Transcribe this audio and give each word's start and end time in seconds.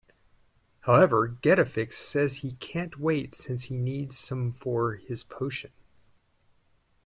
However 0.79 1.29
Getafix 1.43 1.93
says 1.93 2.37
he 2.37 2.53
can't 2.53 2.99
wait 2.99 3.35
since 3.35 3.65
he 3.65 3.75
needs 3.77 4.17
some 4.17 4.51
for 4.51 4.95
his 4.95 5.23
potion. 5.23 5.69